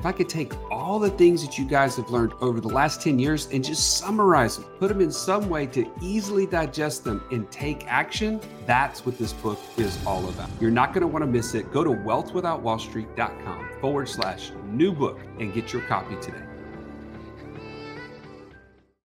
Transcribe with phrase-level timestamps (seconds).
[0.00, 3.02] if I could take all the things that you guys have learned over the last
[3.02, 7.22] 10 years and just summarize them, put them in some way to easily digest them
[7.30, 10.48] and take action, that's what this book is all about.
[10.58, 11.70] You're not going to want to miss it.
[11.70, 16.46] Go to wealthwithoutwallstreet.com forward slash new book and get your copy today.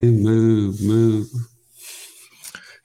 [0.03, 1.29] Move, move.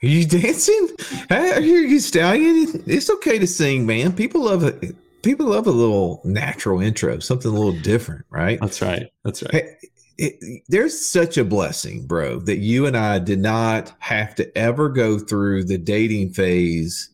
[0.00, 0.90] Are you dancing?
[1.28, 2.84] Hear you, Stallion.
[2.86, 4.12] It's okay to sing, man.
[4.12, 4.94] People love it
[5.26, 8.60] people love a little natural intro, something a little different, right?
[8.60, 9.10] That's right.
[9.24, 9.52] That's right.
[9.52, 9.76] Hey,
[10.18, 14.88] it, there's such a blessing, bro, that you and I did not have to ever
[14.88, 17.10] go through the dating phase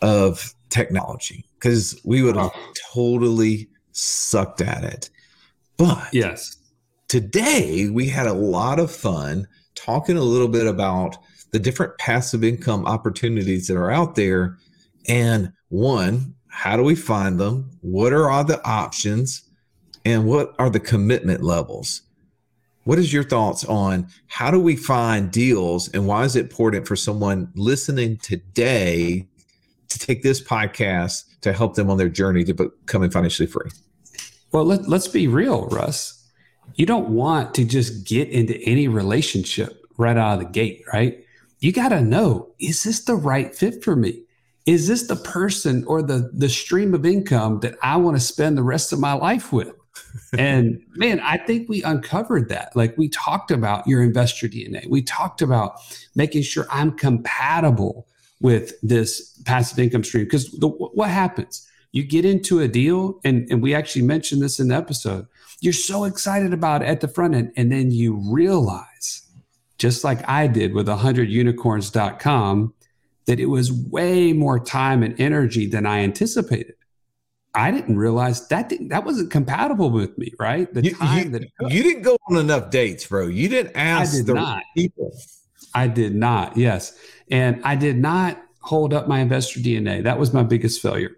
[0.00, 2.52] of technology because we would have
[2.92, 5.10] totally sucked at it.
[5.76, 6.56] But yes,
[7.08, 11.18] today we had a lot of fun talking a little bit about
[11.52, 14.56] the different passive income opportunities that are out there.
[15.06, 17.68] And one, how do we find them?
[17.80, 19.42] What are all the options?
[20.04, 22.02] And what are the commitment levels?
[22.84, 26.86] What is your thoughts on how do we find deals and why is it important
[26.86, 29.26] for someone listening today
[29.88, 33.70] to take this podcast to help them on their journey to becoming financially free?
[34.52, 36.24] Well, let, let's be real, Russ.
[36.76, 41.18] You don't want to just get into any relationship right out of the gate, right?
[41.58, 44.23] You got to know is this the right fit for me?
[44.66, 48.56] Is this the person or the the stream of income that I want to spend
[48.56, 49.72] the rest of my life with?
[50.38, 52.74] and man, I think we uncovered that.
[52.74, 54.88] Like we talked about your investor DNA.
[54.88, 55.80] We talked about
[56.14, 58.06] making sure I'm compatible
[58.40, 60.24] with this passive income stream.
[60.24, 61.66] Because what happens?
[61.92, 65.26] You get into a deal, and, and we actually mentioned this in the episode.
[65.60, 69.22] You're so excited about it at the front end, and then you realize,
[69.78, 72.74] just like I did with 100unicorns.com,
[73.26, 76.74] that it was way more time and energy than I anticipated.
[77.54, 80.72] I didn't realize that didn't, that wasn't compatible with me, right?
[80.72, 83.28] The you, time you, that you didn't go on enough dates, bro.
[83.28, 84.62] You didn't ask I did the not.
[84.76, 85.16] people.
[85.72, 86.56] I did not.
[86.56, 86.98] Yes,
[87.30, 90.02] and I did not hold up my investor DNA.
[90.02, 91.12] That was my biggest failure.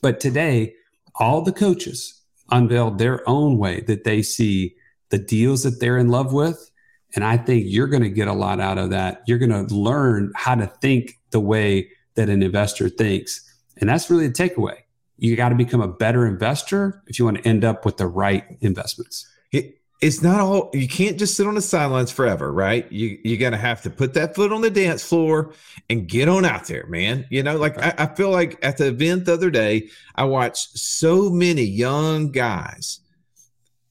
[0.00, 0.74] But today,
[1.16, 4.76] all the coaches unveiled their own way that they see
[5.10, 6.70] the deals that they're in love with,
[7.14, 9.22] and I think you're going to get a lot out of that.
[9.26, 13.46] You're going to learn how to think the way that an investor thinks.
[13.78, 14.78] And that's really the takeaway.
[15.16, 18.06] You got to become a better investor if you want to end up with the
[18.06, 19.28] right investments.
[19.52, 22.90] It, it's not all you can't just sit on the sidelines forever, right?
[22.90, 25.52] You you're gonna have to put that foot on the dance floor
[25.90, 27.26] and get on out there, man.
[27.28, 30.78] You know, like I, I feel like at the event the other day, I watched
[30.78, 33.00] so many young guys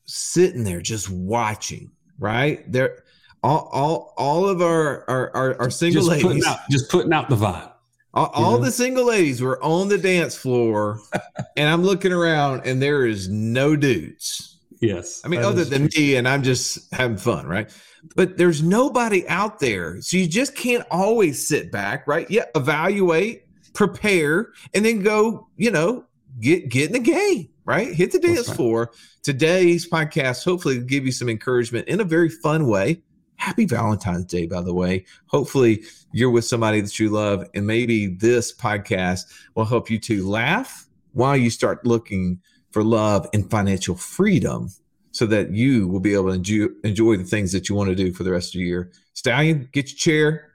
[0.05, 2.69] sitting there just watching, right?
[2.71, 3.03] They're
[3.43, 7.13] all all all of our our our, our single just ladies putting out, just putting
[7.13, 7.71] out the vibe.
[8.13, 10.99] All, all the single ladies were on the dance floor,
[11.57, 14.57] and I'm looking around, and there is no dudes.
[14.81, 16.01] Yes, I mean other than true.
[16.01, 17.71] me, and I'm just having fun, right?
[18.15, 22.29] But there's nobody out there, so you just can't always sit back, right?
[22.29, 25.47] Yeah, evaluate, prepare, and then go.
[25.55, 26.05] You know,
[26.39, 27.93] get get in the game, right?
[27.93, 28.57] Hit the dance right.
[28.57, 28.91] floor.
[29.21, 33.03] Today's podcast hopefully give you some encouragement in a very fun way
[33.39, 35.05] Happy Valentine's Day, by the way.
[35.27, 39.21] Hopefully, you're with somebody that you love, and maybe this podcast
[39.55, 42.41] will help you to laugh while you start looking
[42.71, 44.69] for love and financial freedom
[45.11, 47.95] so that you will be able to enjoy, enjoy the things that you want to
[47.95, 48.91] do for the rest of the year.
[49.13, 50.51] Stallion, get your chair.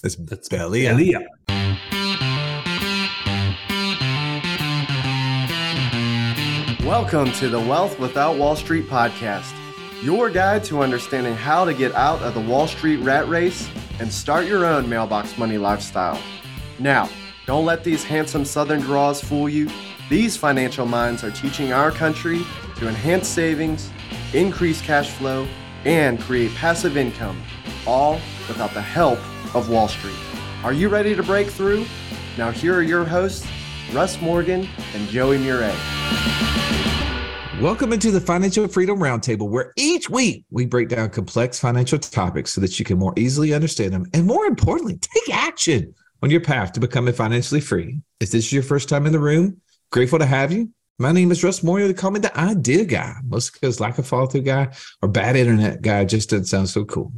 [0.00, 1.22] That's, That's Let's belly up.
[1.22, 1.28] Up.
[6.84, 9.59] Welcome to the Wealth Without Wall Street podcast
[10.02, 13.68] your guide to understanding how to get out of the Wall Street rat race
[13.98, 16.20] and start your own mailbox money lifestyle.
[16.78, 17.08] Now,
[17.46, 19.68] don't let these handsome Southern draws fool you.
[20.08, 22.44] These financial minds are teaching our country
[22.76, 23.90] to enhance savings,
[24.32, 25.46] increase cash flow,
[25.84, 27.42] and create passive income,
[27.86, 29.18] all without the help
[29.54, 30.16] of Wall Street.
[30.64, 31.84] Are you ready to break through?
[32.38, 33.46] Now, here are your hosts,
[33.92, 35.74] Russ Morgan and Joey Murray.
[37.60, 42.54] Welcome into the Financial Freedom Roundtable, where each week we break down complex financial topics
[42.54, 46.40] so that you can more easily understand them and, more importantly, take action on your
[46.40, 48.00] path to becoming financially free.
[48.18, 49.60] If this is your first time in the room,
[49.92, 50.70] grateful to have you.
[50.98, 51.86] My name is Russ Moyer.
[51.86, 55.36] They call me the idea guy, mostly because like a follow through guy or bad
[55.36, 57.12] internet guy just doesn't sound so cool.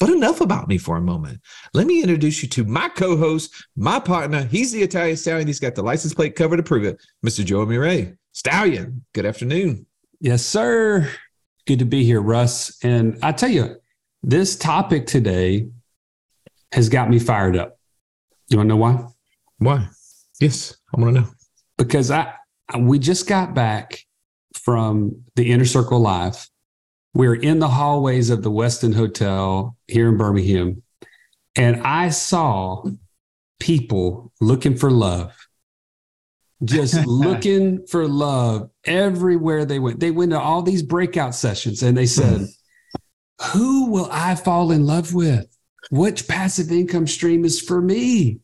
[0.00, 1.40] But enough about me for a moment.
[1.74, 4.44] Let me introduce you to my co-host, my partner.
[4.44, 5.46] He's the Italian Stallion.
[5.46, 7.04] He's got the license plate cover to prove it.
[7.22, 7.44] Mr.
[7.44, 8.16] Joe Murray.
[8.34, 9.86] Stallion, good afternoon.
[10.18, 11.08] Yes, sir.
[11.68, 12.76] Good to be here, Russ.
[12.82, 13.76] And I tell you,
[14.24, 15.68] this topic today
[16.72, 17.78] has got me fired up.
[18.48, 19.06] You want to know why?
[19.58, 19.88] Why?
[20.40, 21.28] Yes, I want to know.
[21.78, 22.34] Because I
[22.76, 24.00] we just got back
[24.56, 26.48] from the Inner Circle Live.
[27.14, 30.82] We're in the hallways of the Westin Hotel here in Birmingham,
[31.54, 32.84] and I saw
[33.60, 35.43] people looking for love
[36.62, 40.00] just looking for love everywhere they went.
[40.00, 42.46] They went to all these breakout sessions and they said,
[43.52, 45.46] Who will I fall in love with?
[45.90, 48.40] Which passive income stream is for me?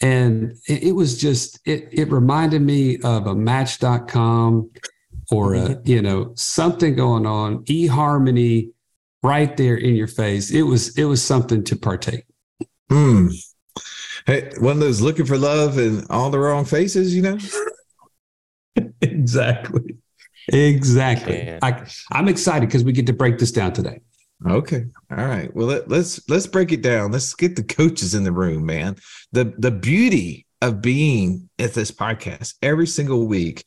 [0.00, 4.70] And it, it was just, it, it reminded me of a match.com
[5.30, 8.70] or a, you know, something going on, eHarmony
[9.22, 10.50] right there in your face.
[10.52, 12.24] It was, it was something to partake.
[12.88, 13.28] Hmm.
[14.28, 17.38] Hey, one of those looking for love and all the wrong faces, you know?
[19.00, 19.96] exactly.
[20.52, 21.56] Exactly.
[21.62, 24.02] I, I'm excited because we get to break this down today.
[24.46, 24.84] Okay.
[25.10, 25.54] All right.
[25.56, 27.10] Well, let, let's let's break it down.
[27.10, 28.96] Let's get the coaches in the room, man.
[29.32, 33.64] The the beauty of being at this podcast every single week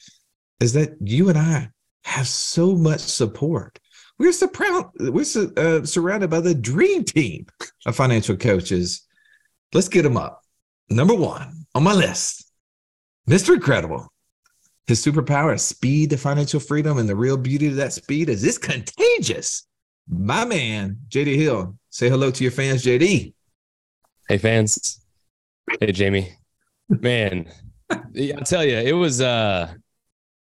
[0.59, 1.69] is that you and I
[2.03, 3.79] have so much support.
[4.19, 5.25] We're surrounded we're
[5.57, 7.47] uh, surrounded by the dream team
[7.87, 9.01] of financial coaches.
[9.73, 10.40] Let's get them up.
[10.91, 12.51] Number one on my list,
[13.29, 13.53] Mr.
[13.53, 14.11] Incredible.
[14.87, 18.43] His superpower is speed to financial freedom, and the real beauty of that speed is
[18.43, 19.65] it's contagious.
[20.09, 21.77] My man, JD Hill.
[21.91, 23.33] Say hello to your fans, JD.
[24.27, 25.05] Hey, fans.
[25.79, 26.33] Hey, Jamie.
[26.89, 27.49] Man,
[27.89, 29.71] I'll tell you, it was uh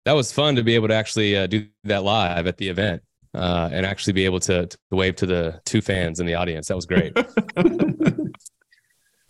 [0.05, 3.03] that was fun to be able to actually uh, do that live at the event
[3.35, 6.67] uh, and actually be able to, to wave to the two fans in the audience.
[6.67, 7.15] That was great.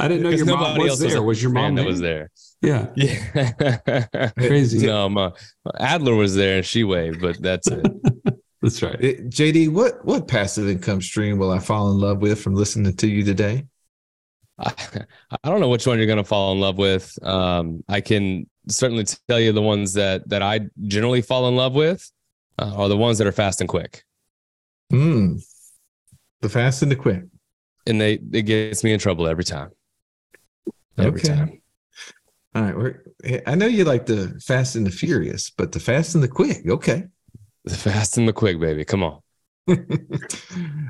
[0.01, 1.21] I didn't know your mom was there.
[1.21, 2.31] Was, was your mom that was there?
[2.59, 2.88] Yeah.
[2.95, 4.30] Yeah.
[4.38, 4.88] Crazy.
[4.88, 5.31] No, my,
[5.80, 7.86] Adler was there and she waved, but that's it.
[8.63, 9.00] that's right.
[9.00, 12.95] It, JD, what what passive income stream will I fall in love with from listening
[12.95, 13.68] to you today?
[14.57, 14.74] I,
[15.44, 17.15] I don't know which one you're going to fall in love with.
[17.24, 21.75] Um, I can certainly tell you the ones that that I generally fall in love
[21.75, 22.12] with
[22.57, 24.04] uh, are the ones that are fast and quick.
[24.89, 25.36] Hmm.
[26.42, 27.24] The fast and the quick.
[27.86, 29.69] And they it gets me in trouble every time.
[30.98, 31.28] Every okay.
[31.28, 31.62] time.
[32.54, 32.76] All right.
[32.76, 36.28] We're, I know you like the fast and the furious, but the fast and the
[36.28, 36.68] quick.
[36.68, 37.06] Okay.
[37.64, 38.84] The fast and the quick, baby.
[38.84, 39.22] Come on.
[39.70, 39.76] All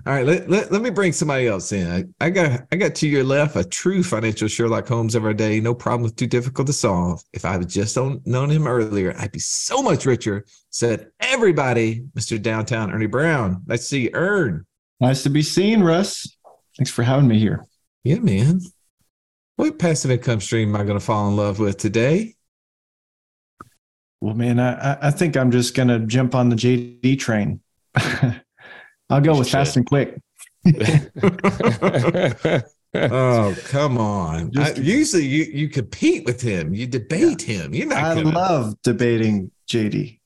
[0.06, 0.26] right.
[0.26, 1.92] Let, let, let me bring somebody else in.
[1.92, 5.60] I, I got I got to your left a true financial Sherlock Holmes every day.
[5.60, 7.22] No problem with too difficult to solve.
[7.34, 10.46] If I had just known him earlier, I'd be so much richer.
[10.70, 12.42] Said everybody, Mr.
[12.42, 13.62] Downtown Ernie Brown.
[13.68, 14.66] Nice to see you, Ern.
[15.00, 16.38] Nice to be seen, Russ.
[16.78, 17.66] Thanks for having me here.
[18.04, 18.62] Yeah, man.
[19.62, 22.34] What passive income stream am I going to fall in love with today?
[24.20, 27.62] Well, man, I, I think I'm just going to jump on the JD train.
[27.96, 29.52] I'll go with Shit.
[29.52, 30.20] fast and quick.
[32.96, 34.52] oh, come on.
[34.58, 37.76] I, usually you, you compete with him, you debate him.
[37.76, 38.32] You're not I gonna...
[38.32, 40.20] love debating JD.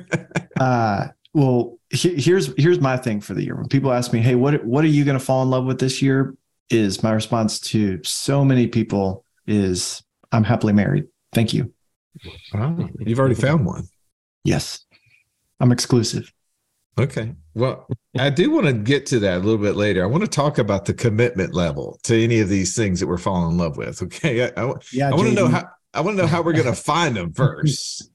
[0.60, 3.54] uh, well, he, here's here's my thing for the year.
[3.54, 5.78] When people ask me, "Hey, what what are you going to fall in love with
[5.78, 6.34] this year?"
[6.70, 11.06] Is my response to so many people is I'm happily married.
[11.32, 11.72] Thank you.
[12.52, 12.88] Wow.
[12.98, 13.88] You've already found one.
[14.44, 14.84] Yes.
[15.60, 16.32] I'm exclusive.
[16.98, 17.34] Okay.
[17.54, 17.86] Well,
[18.18, 20.02] I do want to get to that a little bit later.
[20.02, 23.18] I want to talk about the commitment level to any of these things that we're
[23.18, 24.02] falling in love with.
[24.02, 24.44] Okay.
[24.44, 25.10] I, I, Yeah.
[25.10, 27.32] I want to know how I want to know how we're going to find them
[27.32, 28.10] first.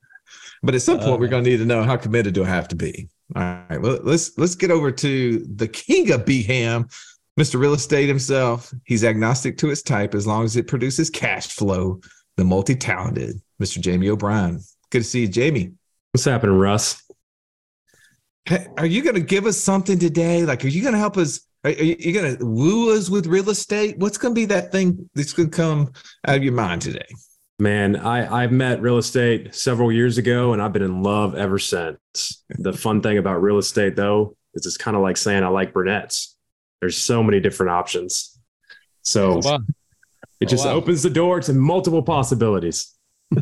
[0.62, 2.48] But at some point, we're uh, going to need to know how committed do I
[2.48, 3.10] have to be.
[3.36, 3.82] All right.
[3.82, 6.88] Well, let's let's get over to the king of Beham,
[7.40, 7.60] Mr.
[7.60, 8.74] Real Estate himself.
[8.86, 12.00] He's agnostic to its type as long as it produces cash flow.
[12.38, 13.80] The multi-talented Mr.
[13.80, 14.60] Jamie O'Brien.
[14.90, 15.74] Good to see you, Jamie.
[16.12, 17.02] What's happening, Russ?
[18.46, 20.44] Hey, are you going to give us something today?
[20.44, 21.42] Like, are you going to help us?
[21.64, 23.98] Are, are you, you going to woo us with real estate?
[23.98, 25.94] What's going to be that thing that's going to come
[26.28, 27.08] out of your mind today?
[27.60, 31.60] Man, I, I met real estate several years ago and I've been in love ever
[31.60, 32.44] since.
[32.50, 35.72] The fun thing about real estate, though, is it's kind of like saying I like
[35.72, 36.33] brunettes.
[36.84, 38.38] There's so many different options.
[39.04, 39.60] So Oh, wow.
[40.42, 40.76] it just oh, wow.
[40.76, 42.92] opens the door to multiple possibilities.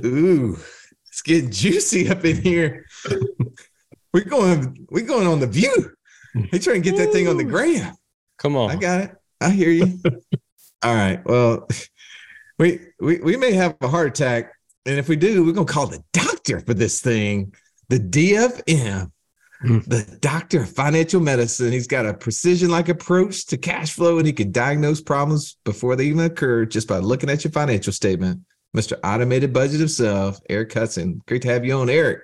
[0.06, 0.60] Ooh,
[1.08, 2.86] it's getting juicy up in here.
[4.14, 5.92] we're going, we're going on the view.
[6.52, 7.96] They trying to get that thing on the gram.
[8.38, 8.70] Come on.
[8.70, 9.16] I got it.
[9.42, 10.00] I hear you.
[10.84, 11.20] All right.
[11.26, 11.68] Well,
[12.60, 14.54] we, we we may have a heart attack,
[14.86, 17.56] and if we do, we're gonna call the doctor for this thing.
[17.90, 19.12] The DFM,
[19.64, 19.86] Mm.
[19.86, 21.72] the doctor of financial medicine.
[21.72, 25.96] He's got a precision like approach to cash flow and he can diagnose problems before
[25.96, 28.42] they even occur just by looking at your financial statement.
[28.76, 28.98] Mr.
[29.04, 31.22] Automated Budget himself, Eric Hudson.
[31.28, 32.22] Great to have you on, Eric.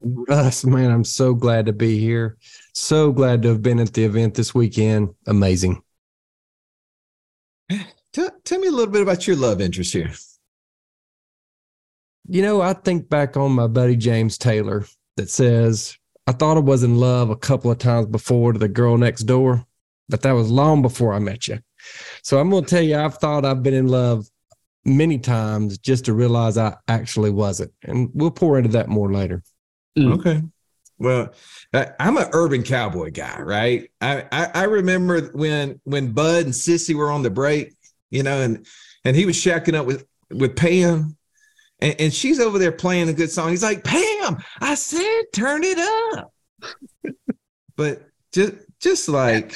[0.00, 2.36] Russ, man, I'm so glad to be here.
[2.72, 5.14] So glad to have been at the event this weekend.
[5.26, 5.82] Amazing.
[8.14, 10.10] Tell, tell me a little bit about your love interest here.
[12.26, 14.86] You know, I think back on my buddy James Taylor
[15.18, 15.97] that says,
[16.28, 19.22] I thought I was in love a couple of times before to the girl next
[19.22, 19.64] door,
[20.10, 21.58] but that was long before I met you.
[22.22, 24.26] So I'm going to tell you, I've thought I've been in love
[24.84, 27.72] many times just to realize I actually wasn't.
[27.82, 29.42] And we'll pour into that more later.
[29.98, 30.18] Mm.
[30.18, 30.42] Okay.
[30.98, 31.32] Well,
[31.72, 33.90] I- I'm an urban cowboy guy, right?
[34.00, 37.74] I, I I remember when when Bud and Sissy were on the break,
[38.10, 38.66] you know, and
[39.04, 41.16] and he was shacking up with with Pam,
[41.80, 43.50] and, and she's over there playing a good song.
[43.50, 46.32] He's like, Pam, I said turn it up.
[47.76, 49.54] but just just like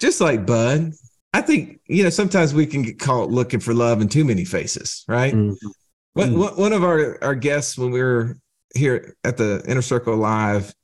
[0.00, 0.92] just like Bud,
[1.32, 4.44] I think you know sometimes we can get caught looking for love in too many
[4.44, 5.34] faces, right?
[5.34, 5.56] Mhm.
[6.14, 6.38] One, Mm.
[6.38, 8.36] one one of our, our guests when we were
[8.74, 10.74] here at the Inner Circle Live,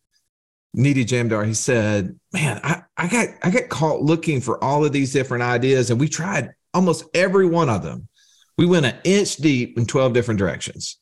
[0.75, 4.93] Needy Jamdar, he said, Man, I, I got I got caught looking for all of
[4.93, 8.07] these different ideas, and we tried almost every one of them.
[8.59, 10.99] We went an inch deep in 12 different directions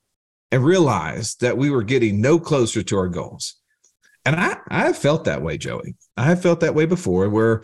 [0.50, 3.56] and realized that we were getting no closer to our goals.
[4.24, 5.96] And I I have felt that way, Joey.
[6.16, 7.62] I have felt that way before where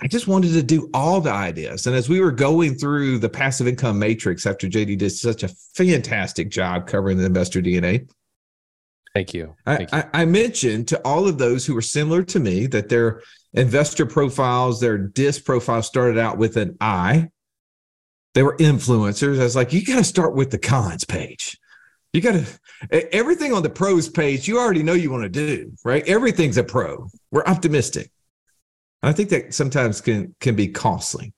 [0.00, 1.86] I just wanted to do all the ideas.
[1.86, 5.50] And as we were going through the passive income matrix after JD did such a
[5.74, 8.08] fantastic job covering the investor DNA,
[9.14, 9.54] Thank you.
[9.66, 9.98] I, Thank you.
[9.98, 13.20] I, I mentioned to all of those who were similar to me that their
[13.52, 17.28] investor profiles, their DISC profile started out with an I.
[18.34, 19.38] They were influencers.
[19.40, 21.58] I was like, you got to start with the cons page.
[22.12, 22.32] You got
[22.90, 26.06] to, everything on the pros page, you already know you want to do, right?
[26.06, 27.08] Everything's a pro.
[27.30, 28.10] We're optimistic.
[29.02, 31.32] And I think that sometimes can can be costly.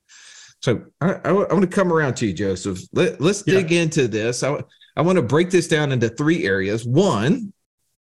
[0.62, 2.80] So I, I, want to come around to you, Joseph.
[2.92, 3.54] Let, let's Yeah.
[3.54, 4.42] dig into this.
[4.42, 4.62] I,
[4.96, 6.84] I want to break this down into three areas.
[6.84, 7.52] One,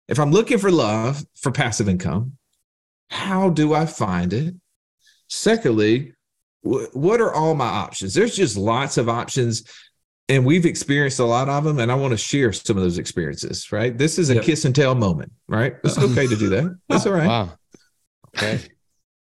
[0.08, 2.38] if I'm looking for love for passive income,
[3.10, 4.56] how do I find it?
[5.28, 6.14] Secondly,
[6.62, 8.14] what are all my options?
[8.14, 9.64] There's just lots of options,
[10.28, 12.98] and we've experienced a lot of them, and I want to share some of those
[12.98, 13.98] experiences, right?
[13.98, 14.44] This is a Yep.
[14.44, 15.76] kiss and tell moment, right?
[15.84, 16.08] It's uh-huh.
[16.08, 16.78] okay to do that.
[16.90, 17.28] That's all right.
[17.28, 17.52] Wow.
[18.38, 18.60] Okay.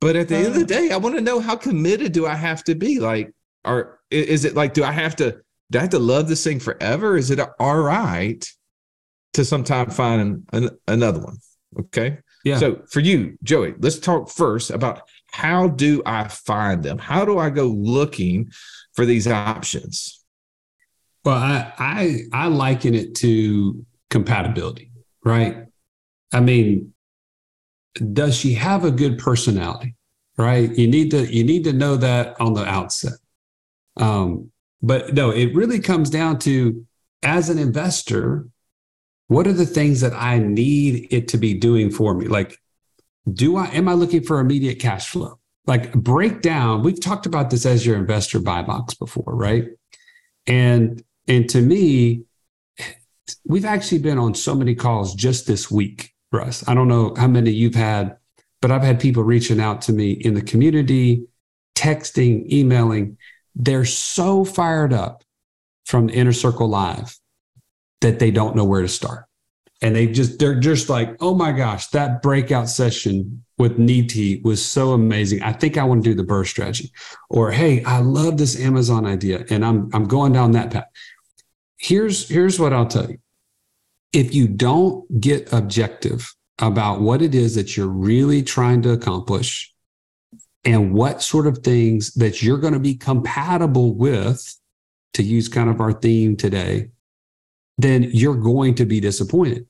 [0.02, 0.80] But at the end of the uh.
[0.80, 3.00] day, I want to know how committed do I have to be?
[3.00, 3.34] Like,
[3.66, 5.38] or is it like, do I have to,
[5.72, 7.18] do I have to love this thing forever?
[7.18, 8.44] Is it all right
[9.34, 11.38] to sometime find an, an, another one?
[11.78, 12.20] Okay.
[12.46, 12.58] Yeah.
[12.58, 16.98] So for you, Joey, let's talk first about how do I find them?
[16.98, 18.52] How do I go looking
[18.94, 20.24] for these options?
[21.24, 24.92] Well, I, I I liken it to compatibility,
[25.24, 25.66] right?
[26.32, 26.94] I mean,
[28.14, 29.96] does she have a good personality?
[30.38, 30.74] Right?
[30.78, 33.14] You need to you need to know that on the outset.
[33.98, 36.86] Um, but no, it really comes down to
[37.24, 38.48] as an investor,
[39.28, 42.28] what are the things that I need it to be doing for me?
[42.28, 42.58] Like,
[43.32, 45.40] do I am I looking for immediate cash flow?
[45.66, 49.66] Like break down, we've talked about this as your investor buy box before, right?
[50.48, 52.24] And and to me,
[53.46, 56.68] we've actually been on so many calls just this week, Russ.
[56.68, 58.18] I don't know how many you've had,
[58.62, 61.28] but I've had people reaching out to me in the community,
[61.76, 63.18] texting, emailing.
[63.56, 65.24] They're so fired up
[65.86, 67.18] from the Inner Circle Live
[68.02, 69.26] that they don't know where to start.
[69.82, 74.66] And they just, they're just like, oh my gosh, that breakout session with Niti was
[74.66, 75.42] so amazing.
[75.42, 76.92] I think I want to do the BRRRR strategy.
[77.30, 80.86] Or, hey, I love this Amazon idea and I'm, I'm going down that path
[81.80, 83.18] here's here's what I'll tell you.
[84.14, 89.74] If you don't get objective about what it is that you're really trying to accomplish
[90.66, 94.56] and what sort of things that you're going to be compatible with
[95.14, 96.90] to use kind of our theme today,
[97.82, 99.66] then you're going to be disappointed.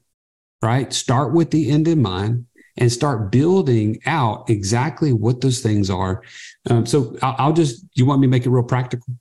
[0.61, 0.91] Right?
[0.91, 6.21] Start with the end in mind and start building out exactly what those things are.
[6.69, 9.13] Um, so I'll, I'll just, you want me to make it real practical?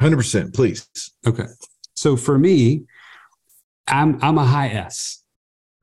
[0.00, 0.88] 100%, please.
[1.26, 1.44] Okay.
[1.94, 2.84] So for me,
[3.86, 5.22] I'm I'm a high S,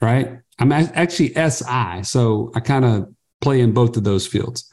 [0.02, 0.40] right?
[0.60, 2.04] I'm actually SI.
[2.04, 4.72] So I kind of play in both of those fields.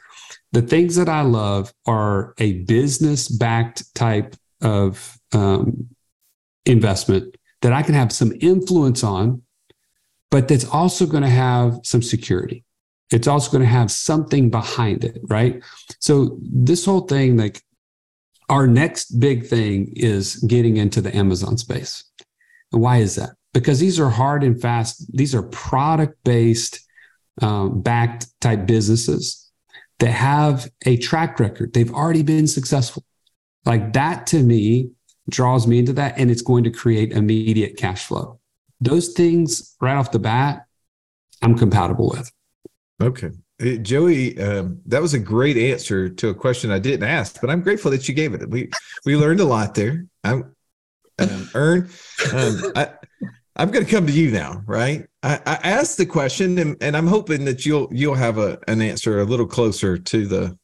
[0.52, 5.88] The things that I love are a business backed type of um,
[6.64, 9.42] investment that I can have some influence on,
[10.30, 12.62] but that's also going to have some security.
[13.10, 15.60] It's also going to have something behind it, right?
[15.98, 17.60] So this whole thing, like
[18.48, 22.04] our next big thing is getting into the Amazon space.
[22.72, 23.30] And why is that?
[23.54, 25.06] because these are hard and fast.
[25.16, 26.80] These are product based,
[27.40, 29.50] um, backed type businesses
[30.00, 31.72] that have a track record.
[31.72, 33.04] They've already been successful.
[33.64, 34.90] Like that to me
[35.28, 38.40] draws me into that, and it's going to create immediate cash flow.
[38.80, 40.66] Those things right off the bat,
[41.42, 42.30] I'm compatible with.
[43.02, 43.30] Okay.
[43.60, 47.50] Uh, Joey, um, that was a great answer to a question I didn't ask, but
[47.50, 48.48] I'm grateful that you gave it.
[48.50, 48.70] We
[49.04, 50.06] we learned a lot there.
[50.24, 50.54] I'm
[51.18, 51.90] um, Ern.
[52.32, 52.90] Um, I,
[53.56, 55.06] I'm going to come to you now, right?
[55.22, 58.82] I, I asked the question, and, and I'm hoping that you'll you'll have a, an
[58.82, 60.58] answer a little closer to the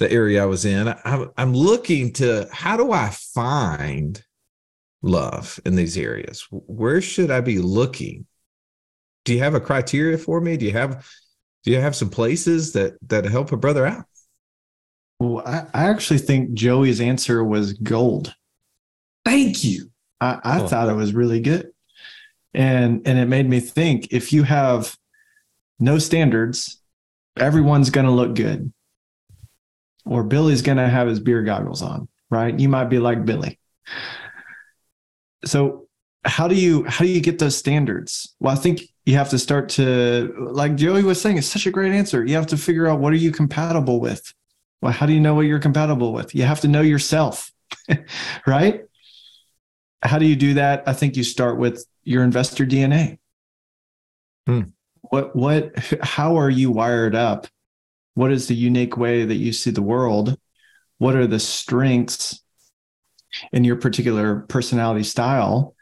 [0.00, 0.88] the area I was in.
[0.88, 4.20] I, I'm looking to how do I find
[5.02, 6.46] love in these areas?
[6.50, 8.26] Where should I be looking?
[9.26, 10.56] Do you have a criteria for me?
[10.56, 11.06] Do you have
[11.64, 14.06] do you have some places that that help a brother out?
[15.18, 18.34] Well, I, I actually think Joey's answer was gold.
[19.26, 19.90] Thank you.
[20.18, 20.66] I, I Oh.
[20.66, 21.70] thought it was really good.
[22.54, 24.96] And and it made me think if you have
[25.78, 26.80] no standards,
[27.36, 28.72] everyone's gonna look good.
[30.06, 32.58] Or Billy's gonna have his beer goggles on, right?
[32.58, 33.58] You might be like Billy.
[35.44, 35.88] So
[36.24, 38.34] how do you how do you get those standards?
[38.40, 41.70] Well, I think you have to start to like Joey was saying, it's such a
[41.70, 42.24] great answer.
[42.24, 44.32] You have to figure out what are you compatible with?
[44.82, 46.34] Well, how do you know what you're compatible with?
[46.34, 47.52] You have to know yourself,
[48.46, 48.82] right?
[50.02, 50.84] How do you do that?
[50.86, 53.18] I think you start with your investor DNA.
[54.46, 54.62] Hmm.
[55.02, 57.46] What what how are you wired up?
[58.14, 60.38] What is the unique way that you see the world?
[60.98, 62.42] What are the strengths
[63.52, 65.74] in your particular personality style?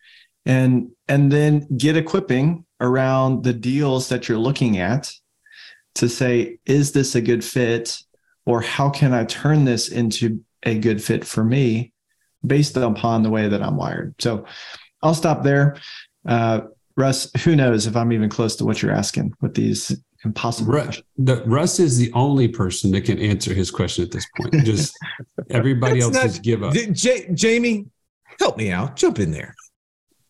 [0.47, 5.11] And and then get equipping around the deals that you're looking at
[5.97, 7.99] to say, is this a good fit?
[8.47, 11.92] Or how can I turn this into a good fit for me
[12.47, 14.14] based upon the way that I'm wired?
[14.20, 14.47] So
[15.02, 15.76] I'll stop there.
[16.26, 16.62] Uh,
[16.97, 20.85] Russ, who knows if I'm even close to what you're asking with these impossible Russ,
[20.85, 21.07] questions.
[21.17, 24.65] the, Russ is the only person that can answer his question at this point.
[24.65, 24.97] Just
[25.51, 26.75] everybody else not- just give up.
[26.75, 27.87] J- J- Jamie,
[28.39, 28.97] help me out.
[28.97, 29.54] Jump in there.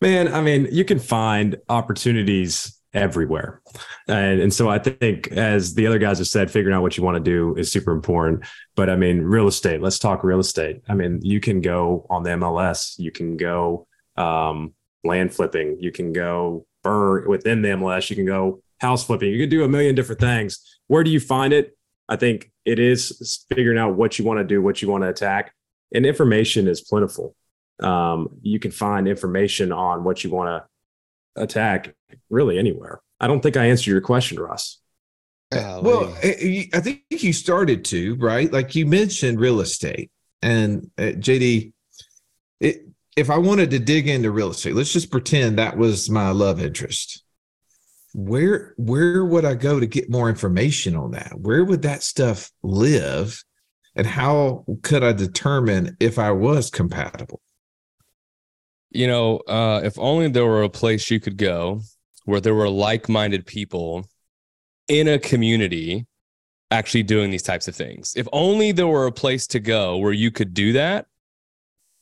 [0.00, 3.60] Man, I mean, you can find opportunities everywhere.
[4.06, 7.02] And, and so I think, as the other guys have said, figuring out what you
[7.02, 8.44] want to do is super important.
[8.76, 10.82] But I mean, real estate, let's talk real estate.
[10.88, 14.74] I mean, you can go on the MLS, you can go um,
[15.04, 19.38] land flipping, you can go burn within the MLS, you can go house flipping, you
[19.40, 20.80] can do a million different things.
[20.86, 21.76] Where do you find it?
[22.08, 25.08] I think it is figuring out what you want to do, what you want to
[25.08, 25.52] attack.
[25.92, 27.34] And information is plentiful
[27.80, 30.64] um, you can find information on what you want
[31.36, 31.94] to attack
[32.30, 33.00] really anywhere.
[33.20, 34.80] I don't think I answered your question, Russ.
[35.82, 38.52] Well, I I think you started to, right?
[38.52, 40.10] Like you mentioned real estate.
[40.42, 41.72] And uh, JD,
[42.60, 42.86] it,
[43.16, 46.60] if I wanted to dig into real estate, let's just pretend that was my love
[46.60, 47.24] interest.
[48.14, 51.32] Where where would I go to get more information on that?
[51.38, 53.44] Where would that stuff live?
[53.94, 57.40] And how could I determine if I was compatible?
[58.90, 61.80] you know, uh, if only there were a place you could go
[62.24, 64.08] where there were like-minded people
[64.88, 66.06] in a community
[66.70, 68.12] actually doing these types of things.
[68.16, 71.06] If only there were a place to go where you could do that,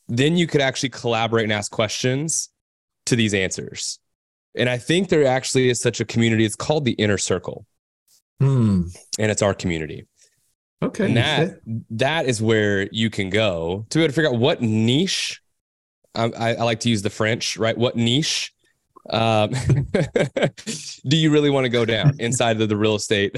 [0.08, 2.50] then you could actually collaborate and ask questions
[3.06, 3.98] to these answers.
[4.56, 6.44] And I think there actually is such a community.
[6.44, 7.66] It's called the inner circle,
[8.40, 8.82] Hmm.
[9.18, 10.06] and it's our community.
[10.82, 11.06] Okay.
[11.06, 14.60] And that that is where you can go to be able to figure out what
[14.60, 15.40] niche.
[16.14, 17.76] I, I, I like to use the French, right?
[17.76, 18.52] What niche
[19.10, 19.50] um,
[21.08, 23.36] do you really want to go down inside of the real estate,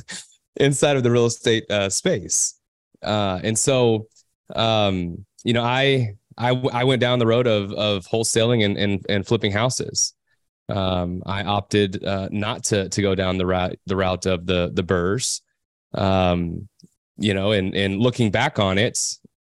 [0.56, 2.54] inside of the real estate uh, space?
[3.02, 4.06] Uh, and so,
[4.54, 9.04] um, you know, I I, I went down the road of of wholesaling and and,
[9.08, 10.14] and flipping houses.
[10.68, 14.70] Um, I opted uh, not to to go down the route the route of the
[14.72, 15.40] the BRRRRs.
[15.94, 16.68] Um
[17.18, 18.98] you know and and looking back on it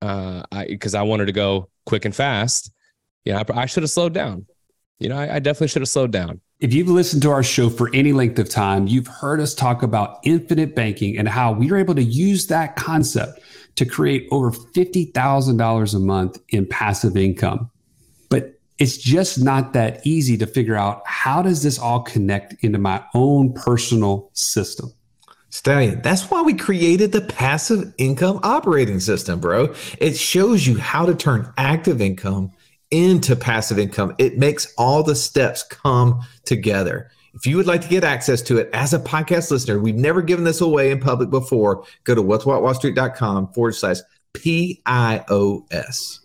[0.01, 2.71] uh i because i wanted to go quick and fast
[3.25, 4.45] you know i, I should have slowed down.
[4.99, 6.41] You know I, I definitely should have slowed down.
[6.59, 9.81] If you've listened to our show for any length of time, you've heard us talk
[9.81, 13.39] about infinite banking and how we are able to use that concept
[13.75, 17.71] to create over $50,000 a month in passive income.
[18.79, 23.03] It's just not that easy to figure out how does this all connect into my
[23.13, 24.93] own personal system?
[25.49, 29.73] Stallion, that's why we created the passive income operating system, bro.
[29.97, 32.51] It shows you how to turn active income
[32.91, 34.15] into passive income.
[34.17, 37.11] It makes all the steps come together.
[37.33, 40.21] If you would like to get access to it as a podcast listener, we've never
[40.21, 41.83] given this away in public before.
[42.03, 42.73] Go to what's what wall
[43.53, 43.97] forward slash
[44.33, 46.19] PIOS.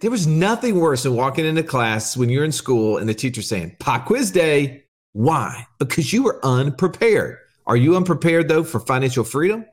[0.00, 3.42] There was nothing worse than walking into class when you're in school and the teacher
[3.42, 4.84] saying, Pop quiz day.
[5.12, 5.66] Why?
[5.78, 7.38] Because you were unprepared.
[7.66, 9.64] Are you unprepared though for financial freedom?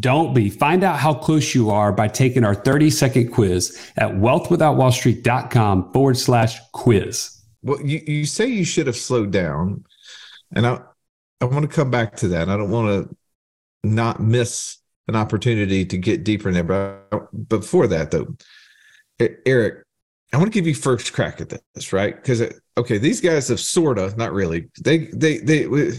[0.00, 0.48] Don't be.
[0.48, 6.16] Find out how close you are by taking our 30 second quiz at wealthwithoutwallstreet.com forward
[6.16, 7.38] slash quiz.
[7.62, 9.84] Well, you, you say you should have slowed down.
[10.54, 10.80] And I,
[11.42, 12.48] I want to come back to that.
[12.48, 13.16] I don't want to
[13.84, 16.64] not miss an opportunity to get deeper in there.
[16.64, 18.34] But uh, before that, though,
[19.20, 19.84] Eric,
[20.32, 22.14] I want to give you first crack at this, right?
[22.16, 24.68] Because uh, okay, these guys have sort of, not really.
[24.82, 25.92] They they they uh,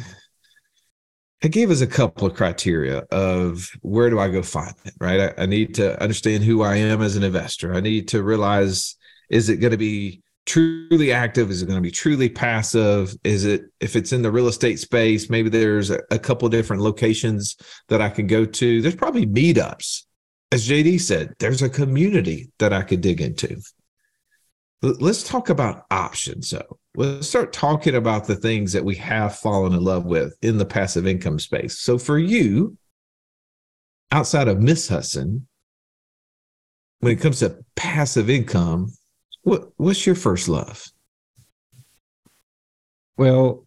[1.41, 5.34] it gave us a couple of criteria of where do I go find it, right?
[5.38, 7.76] I, I need to understand who I am as an investor.
[7.76, 8.95] I need to realize
[9.30, 11.52] is it going to be truly active?
[11.52, 13.15] Is it going to be truly passive?
[13.23, 15.30] Is it if it's in the real estate space?
[15.30, 17.56] Maybe there's a, a couple different locations
[17.89, 18.82] that I can go to.
[18.82, 20.04] There's probably meetups.
[20.51, 23.60] As JD said, there's a community that I could dig into.
[24.84, 26.77] Let's talk about options though.
[26.95, 30.65] Let's start talking about the things that we have fallen in love with in the
[30.65, 31.79] passive income space.
[31.79, 32.77] So for you,
[34.12, 35.47] outside of Miss Hudson,
[36.99, 38.93] when it comes to passive income,
[39.43, 40.86] what what's your first love?
[43.17, 43.65] Well,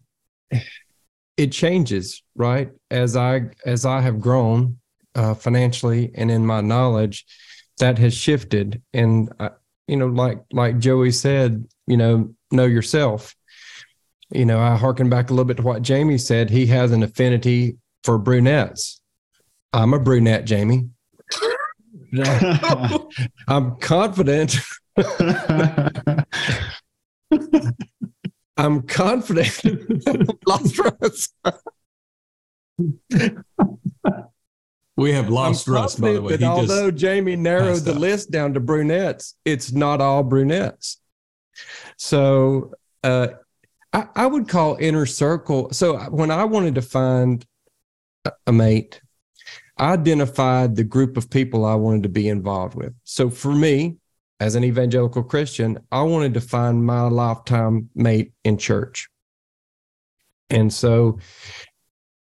[1.37, 2.71] it changes, right?
[2.89, 4.79] As I as I have grown
[5.17, 7.25] uh, financially and in my knowledge,
[7.79, 8.81] that has shifted.
[8.93, 9.49] And uh,
[9.87, 13.35] you know, like like Joey said, you know, know yourself.
[14.29, 16.49] You know, I harken back a little bit to what Jamie said.
[16.49, 19.01] He has an affinity for brunettes.
[19.73, 20.89] I'm a brunette, Jamie.
[23.47, 24.57] I'm confident
[28.57, 29.59] I'm confident.
[34.97, 36.35] we have lost Russ, by the way.
[36.35, 40.99] That although Jamie narrowed the list down to brunettes, it's not all brunettes.
[41.97, 43.27] So uh,
[43.93, 45.71] I, I would call inner circle.
[45.71, 47.45] So when I wanted to find
[48.45, 49.01] a mate,
[49.77, 52.93] I identified the group of people I wanted to be involved with.
[53.03, 53.97] So for me,
[54.39, 59.09] as an evangelical Christian, I wanted to find my lifetime mate in church.
[60.49, 61.19] And so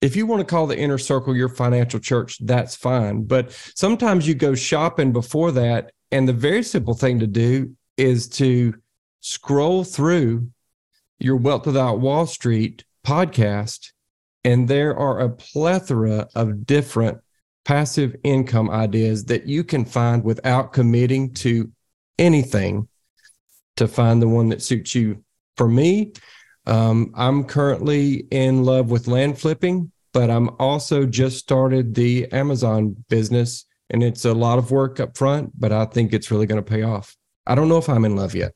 [0.05, 3.23] if you want to call the inner circle your financial church, that's fine.
[3.23, 5.91] But sometimes you go shopping before that.
[6.11, 8.75] And the very simple thing to do is to
[9.21, 10.49] scroll through
[11.17, 13.93] your Wealth Without Wall Street podcast.
[14.43, 17.17] And there are a plethora of different
[17.63, 21.71] passive income ideas that you can find without committing to
[22.19, 22.87] anything
[23.77, 25.23] to find the one that suits you.
[25.57, 26.13] For me,
[26.67, 32.95] um, I'm currently in love with land flipping, but I'm also just started the Amazon
[33.09, 36.63] business and it's a lot of work up front, but I think it's really going
[36.63, 37.17] to pay off.
[37.45, 38.53] I don't know if I'm in love yet.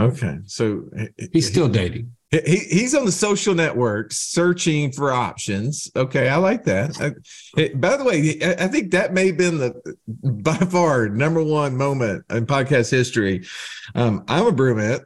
[0.00, 0.38] Okay.
[0.46, 0.86] So
[1.32, 2.16] he's still dating.
[2.32, 5.88] He, he's on the social networks searching for options.
[5.94, 7.00] Okay, I like that.
[7.56, 11.44] I, by the way, I, I think that may have been the by far number
[11.44, 13.46] one moment in podcast history.
[13.94, 15.02] Um, I'm a brunette,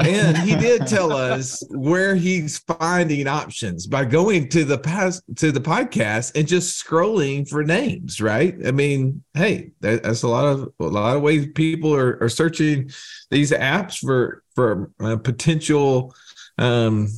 [0.00, 5.52] and he did tell us where he's finding options by going to the past to
[5.52, 8.20] the podcast and just scrolling for names.
[8.20, 8.54] Right?
[8.66, 12.28] I mean, hey, that, that's a lot of a lot of ways people are, are
[12.28, 12.90] searching
[13.30, 16.14] these apps for for uh, potential
[16.58, 17.08] um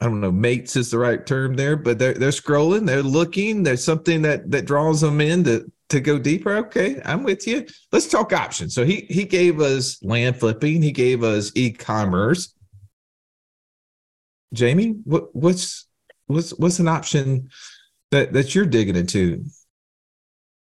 [0.00, 3.62] I don't know, mates is the right term there, but they're they're scrolling, they're looking.
[3.62, 6.56] There's something that that draws them in to to go deeper.
[6.56, 7.66] Okay, I'm with you.
[7.92, 8.74] Let's talk options.
[8.74, 12.54] So he he gave us land flipping, he gave us e-commerce.
[14.52, 15.86] Jamie, what what's
[16.26, 17.48] what's what's an option
[18.10, 19.44] that that you're digging into?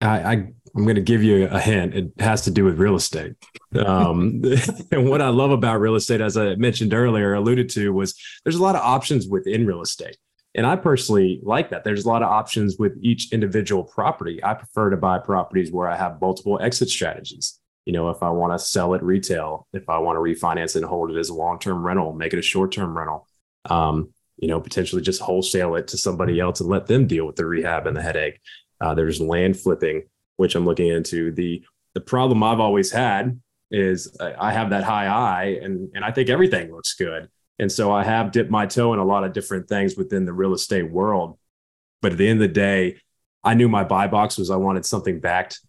[0.01, 0.33] I, I
[0.75, 1.93] I'm going to give you a hint.
[1.93, 3.33] It has to do with real estate.
[3.75, 4.41] Um,
[4.91, 8.55] and what I love about real estate, as I mentioned earlier, alluded to, was there's
[8.55, 10.17] a lot of options within real estate.
[10.55, 11.83] And I personally like that.
[11.83, 14.43] There's a lot of options with each individual property.
[14.43, 17.59] I prefer to buy properties where I have multiple exit strategies.
[17.85, 20.85] You know, if I want to sell it retail, if I want to refinance and
[20.85, 23.27] hold it as a long term rental, make it a short term rental,
[23.65, 27.35] um, you know, potentially just wholesale it to somebody else and let them deal with
[27.35, 28.39] the rehab and the headache.
[28.79, 30.03] Uh, there's land flipping
[30.37, 31.31] which I'm looking into.
[31.31, 31.63] The
[31.93, 33.39] the problem I've always had
[33.71, 37.29] is I have that high eye and and I think everything looks good.
[37.59, 40.33] And so I have dipped my toe in a lot of different things within the
[40.33, 41.37] real estate world.
[42.01, 42.97] But at the end of the day,
[43.43, 45.59] I knew my buy box was I wanted something backed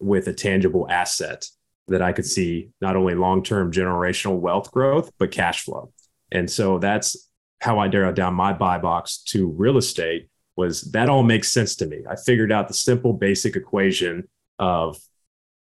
[0.00, 1.46] with a tangible asset
[1.88, 5.92] that I could see not only long-term generational wealth growth, but cash flow.
[6.32, 7.28] And so that's
[7.60, 11.76] how I narrowed down my buy box to real estate was that all makes sense
[11.76, 12.00] to me.
[12.08, 14.28] I figured out the simple basic equation
[14.58, 14.98] of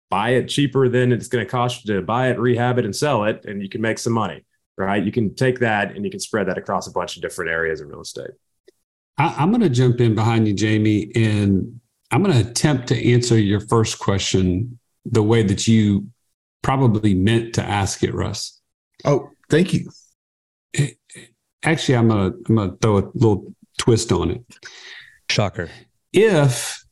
[0.10, 2.96] buy it cheaper than it's going to cost you to buy it, rehab it, and
[2.96, 4.44] sell it, and you can make some money,
[4.80, 5.04] right?
[5.04, 7.82] You can take that and you can spread that across a bunch of different areas
[7.82, 8.32] of real estate.
[9.18, 11.80] I, I'm going to jump in behind you, Jamie, and
[12.12, 16.08] I'm going to attempt to answer your first question the way that you
[16.62, 18.60] probably meant to ask it, Russ.
[19.06, 19.90] Oh, thank you.
[21.64, 24.42] Actually, I'm gonna I'm gonna throw a little twist on it.
[25.30, 25.70] Shocker.
[26.14, 26.86] If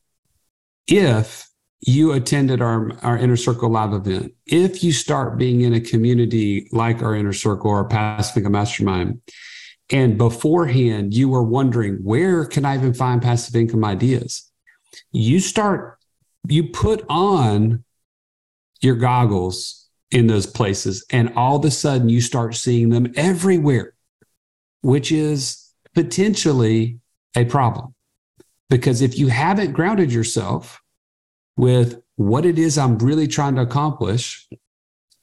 [0.86, 1.47] if
[1.80, 6.68] you attended our our inner circle live event, if you start being in a community
[6.72, 9.20] like our inner circle or passive income mastermind,
[9.90, 14.50] and beforehand you were wondering where can I even find passive income ideas,
[15.12, 15.98] you start
[16.48, 17.84] you put on
[18.80, 23.94] your goggles in those places, and all of a sudden you start seeing them everywhere,
[24.80, 26.98] which is potentially
[27.36, 27.94] a problem.
[28.70, 30.80] Because if you haven't grounded yourself
[31.58, 34.48] with what it is I'm really trying to accomplish,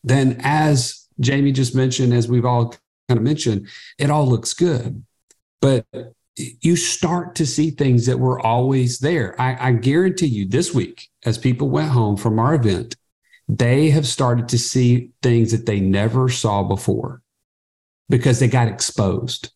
[0.04, 2.76] then as Jamie just mentioned, as we've all
[3.10, 3.67] kind of mentioned,
[3.98, 5.04] it all looks good.
[5.62, 5.86] But
[6.36, 9.39] you start to see things that were always there.
[9.39, 12.95] I, I guarantee you this week, as people went home from our event,
[13.48, 17.21] they have started to see things that they never saw before
[18.10, 19.52] because they got exposed.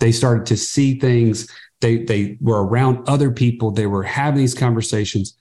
[0.00, 1.48] They started to see things.
[1.80, 3.70] They they were around other people.
[3.70, 5.36] They were having these conversations,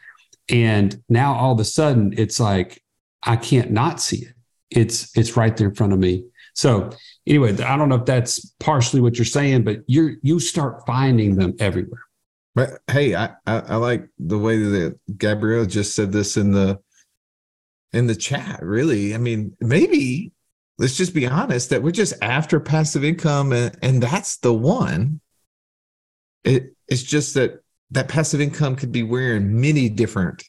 [0.50, 2.82] and now all of a sudden it's like
[3.24, 4.34] I can't not see it.
[4.70, 6.26] It's it's right there in front of me.
[6.54, 6.90] So
[7.28, 11.36] anyway, I don't know if that's partially what you're saying, but you're, you start finding
[11.36, 12.02] them everywhere.
[12.56, 16.80] But hey, I, I, I like the way that Gabrielle just said this in the
[17.94, 18.60] in the chat.
[18.64, 20.32] Really, I mean, maybe
[20.80, 25.22] let's just be honest that we're just after passive income, and and that's the one.
[26.44, 30.44] It it's just that that passive income could be wearing many different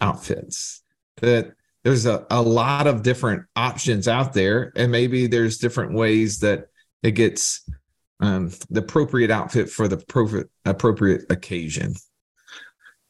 [0.00, 0.82] outfits.
[1.20, 1.52] That
[1.82, 6.68] there's a, a lot of different options out there, and maybe there's different ways that
[7.02, 7.68] it gets
[8.20, 11.94] um, the appropriate outfit for the appropriate appropriate occasion.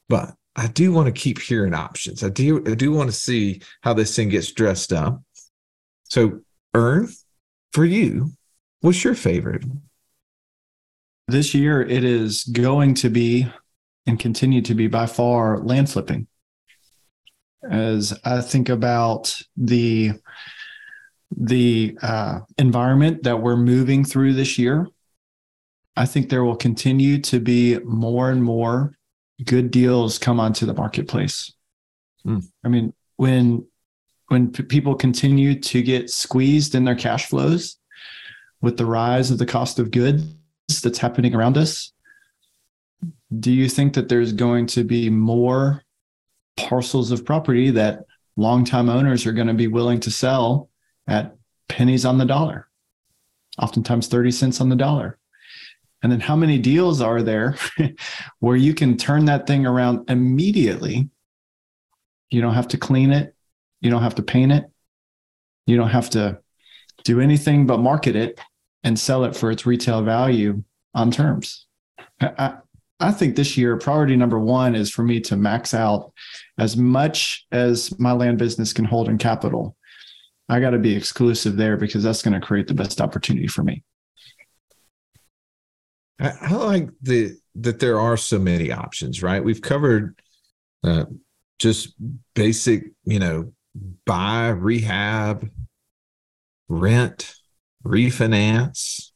[0.09, 2.23] But I do want to keep hearing options.
[2.23, 5.21] I do I do want to see how this thing gets dressed up.
[6.05, 6.41] So,
[6.75, 7.09] Ern,
[7.71, 8.31] for you,
[8.81, 9.65] what's your favorite?
[11.27, 13.47] This year, it is going to be
[14.07, 16.27] and continue to be by far land flipping.
[17.69, 20.13] As I think about the
[21.35, 24.87] the uh, environment that we're moving through this year,
[25.97, 28.95] I think there will continue to be more and more
[29.43, 31.51] good deals come onto the marketplace.
[32.25, 32.45] Mm.
[32.63, 33.65] I mean, when
[34.27, 37.77] when p- people continue to get squeezed in their cash flows
[38.61, 40.25] with the rise of the cost of goods
[40.81, 41.91] that's happening around us,
[43.39, 45.83] do you think that there's going to be more
[46.57, 48.05] parcels of property that
[48.37, 50.69] longtime owners are going to be willing to sell
[51.07, 51.35] at
[51.67, 52.67] pennies on the dollar,
[53.57, 55.17] oftentimes 30 cents on the dollar?
[56.03, 57.55] And then how many deals are there
[58.39, 61.09] where you can turn that thing around immediately?
[62.29, 63.33] You don't have to clean it.
[63.81, 64.65] You don't have to paint it.
[65.65, 66.39] You don't have to
[67.03, 68.39] do anything but market it
[68.83, 71.65] and sell it for its retail value on terms.
[72.21, 72.57] I,
[72.99, 76.13] I think this year, priority number one is for me to max out
[76.57, 79.75] as much as my land business can hold in capital.
[80.47, 83.63] I got to be exclusive there because that's going to create the best opportunity for
[83.63, 83.83] me.
[86.19, 89.43] I, like the that there are so many options, right?
[89.43, 90.17] We've covered
[90.83, 91.05] uh,
[91.59, 91.93] just
[92.35, 93.51] basic, you know,
[94.05, 95.49] buy, rehab,
[96.69, 97.35] rent,
[97.83, 99.11] refinance,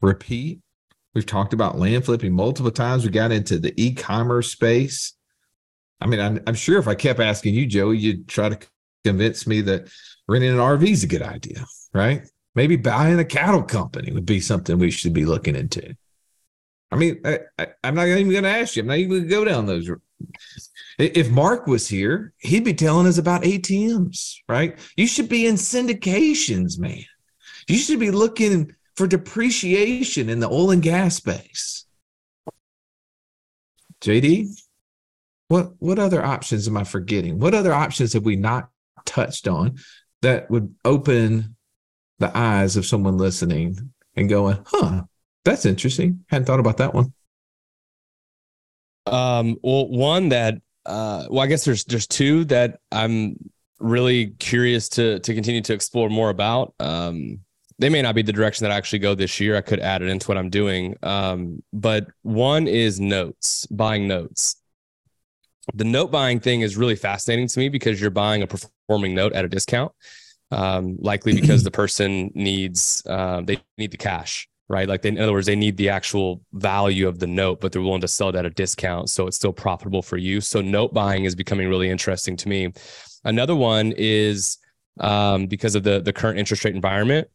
[0.00, 0.60] repeat.
[1.14, 3.04] We've talked about land flipping multiple times.
[3.04, 5.14] We got into the e-commerce space.
[6.00, 8.58] I mean, I'm, I'm sure if I kept asking you, Joey, you'd try to
[9.04, 9.90] convince me that
[10.28, 12.22] renting an RV is a good idea, right?
[12.54, 15.96] Maybe buying a cattle company would be something we should be looking into.
[16.92, 17.40] I mean, I,
[17.84, 18.82] I'm not even going to ask you.
[18.82, 19.88] I'm not even going to go down those.
[20.98, 24.76] If Mark was here, he'd be telling us about ATMs, right?
[24.96, 27.04] You should be in syndications, man.
[27.68, 31.86] You should be looking for depreciation in the oil and gas space.
[34.02, 34.60] JD,
[35.48, 37.38] what what other options am I forgetting?
[37.38, 38.68] What other options have we not
[39.06, 39.78] touched on
[40.20, 41.56] that would open
[42.18, 45.04] the eyes of someone listening and going, huh,
[45.46, 46.22] that's interesting.
[46.28, 47.14] Hadn't thought about that one.
[49.06, 53.38] Um, well, one that uh, well, I guess there's there's two that I'm
[53.78, 56.74] really curious to to continue to explore more about.
[56.78, 57.40] Um,
[57.80, 59.56] they may not be the direction that I actually go this year.
[59.56, 60.96] I could add it into what I'm doing.
[61.02, 64.56] Um, but one is notes, buying notes.
[65.72, 69.32] The note buying thing is really fascinating to me because you're buying a performing note
[69.32, 69.92] at a discount,
[70.50, 74.86] um, likely because the person needs uh, they need the cash, right?
[74.86, 77.80] Like, they, in other words, they need the actual value of the note, but they're
[77.80, 80.42] willing to sell it at a discount, so it's still profitable for you.
[80.42, 82.72] So note buying is becoming really interesting to me.
[83.24, 84.58] Another one is
[84.98, 87.28] um, because of the the current interest rate environment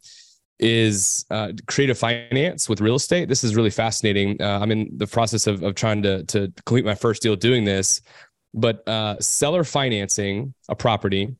[0.60, 3.28] is uh, creative finance with real estate.
[3.28, 4.42] This is really fascinating.
[4.42, 7.66] Uh, I'm in the process of, of trying to, to complete my first deal doing
[7.66, 8.02] this,
[8.54, 11.36] but uh, seller financing a property,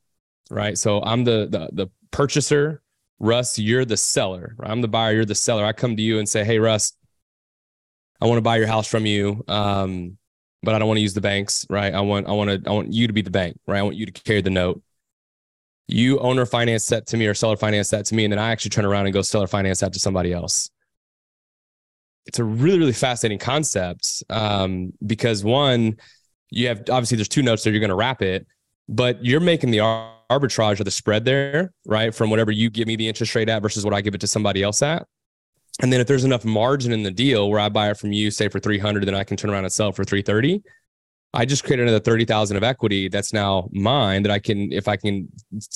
[0.50, 0.78] right?
[0.78, 2.82] So I'm the, the, the purchaser.
[3.20, 4.56] Russ, you're the seller.
[4.60, 5.14] I'm the buyer.
[5.14, 5.64] You're the seller.
[5.64, 6.92] I come to you and say, Hey, Russ,
[8.20, 9.44] I want to buy your house from you.
[9.48, 10.18] Um,
[10.62, 11.94] but I don't want to use the banks, right?
[11.94, 13.80] I want, I want to, I want you to be the bank, right?
[13.80, 14.82] I want you to carry the note
[15.88, 18.52] you owner finance that to me or seller finance that to me, and then I
[18.52, 20.70] actually turn around and go seller finance that to somebody else.
[22.26, 25.98] It's a really, really fascinating concept um, because one,
[26.50, 28.48] you have obviously there's two notes there, you're going to wrap it,
[28.90, 29.78] but you're making the
[30.32, 32.14] arbitrage of the spread there, right?
[32.16, 34.28] From whatever you give me the interest rate at versus what I give it to
[34.28, 35.06] somebody else at.
[35.82, 38.32] And then if there's enough margin in the deal where I buy it from you,
[38.32, 40.64] say for 300, then I can turn around and sell for 330
[41.36, 44.96] I just created another 30,000 of equity that's now mine that I can, if I
[44.96, 45.28] can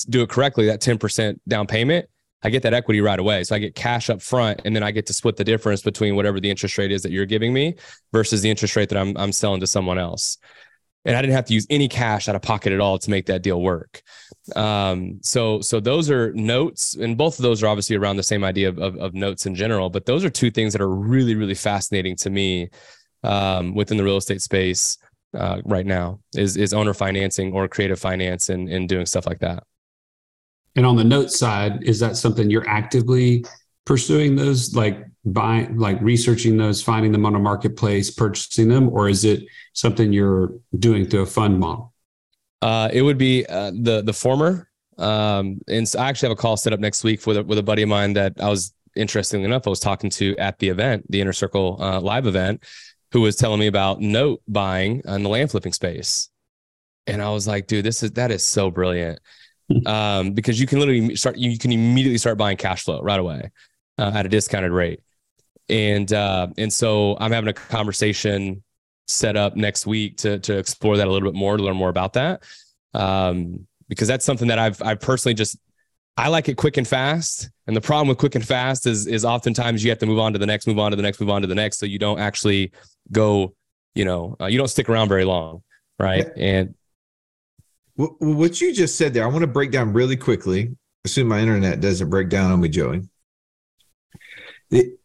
[0.08, 2.08] do it correctly, that 10% down payment,
[2.42, 3.44] I get that equity right away.
[3.44, 6.16] So I get cash up front and then I get to split the difference between
[6.16, 7.74] whatever the interest rate is that you're giving me
[8.12, 10.38] versus the interest rate that I'm, I'm selling to someone else.
[11.04, 13.26] And I didn't have to use any cash out of pocket at all to make
[13.26, 14.02] that deal work.
[14.56, 18.44] Um, so, so those are notes, and both of those are obviously around the same
[18.44, 19.88] idea of, of, of notes in general.
[19.88, 22.68] But those are two things that are really, really fascinating to me
[23.22, 24.98] um, within the real estate space
[25.34, 29.38] uh, right now is is owner financing or creative finance and, and doing stuff like
[29.40, 29.64] that.
[30.76, 33.44] And on the note side, is that something you're actively
[33.84, 39.08] pursuing those, like buying, like researching those, finding them on a marketplace, purchasing them, or
[39.08, 41.92] is it something you're doing through a fund model?
[42.62, 44.68] Uh, it would be uh, the the former.
[44.98, 47.56] Um, and so I actually have a call set up next week with a, with
[47.56, 50.68] a buddy of mine that I was interestingly enough I was talking to at the
[50.68, 52.64] event, the Inner Circle uh, live event
[53.12, 56.28] who was telling me about note buying in the land flipping space.
[57.06, 59.20] And I was like, dude, this is that is so brilliant.
[59.86, 63.52] Um, because you can literally start you can immediately start buying cash flow right away
[63.98, 65.00] uh, at a discounted rate.
[65.68, 68.64] And uh, and so I'm having a conversation
[69.06, 71.88] set up next week to to explore that a little bit more, to learn more
[71.88, 72.42] about that.
[72.94, 75.56] Um, because that's something that I've I personally just
[76.16, 77.50] I like it quick and fast.
[77.66, 80.32] And the problem with quick and fast is is oftentimes you have to move on
[80.32, 81.78] to the next, move on to the next, move on to the next.
[81.78, 82.72] So you don't actually
[83.12, 83.54] go,
[83.94, 85.62] you know, uh, you don't stick around very long,
[85.98, 86.26] right?
[86.36, 86.44] Yeah.
[86.44, 86.74] And
[87.96, 90.76] what you just said there, I want to break down really quickly.
[91.04, 93.02] Assume my internet doesn't break down on me, Joey.
[94.70, 94.96] The,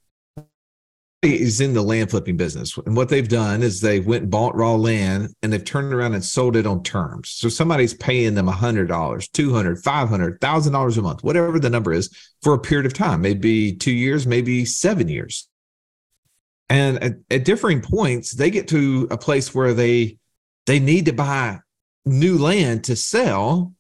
[1.34, 2.78] is in the land flipping business.
[2.86, 6.14] And what they've done is they went and bought raw land and they've turned around
[6.14, 7.32] and sold it on terms.
[7.32, 12.10] So somebody's paying them a $100, $200, $500, $1,000 a month, whatever the number is
[12.42, 15.48] for a period of time, maybe two years, maybe seven years.
[16.70, 20.18] And at, at differing points, they get to a place where they
[20.66, 21.60] they need to buy
[22.06, 23.74] new land to sell,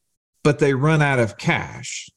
[0.44, 2.10] but they run out of cash.